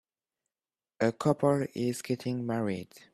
[0.99, 2.89] A couple is getting married.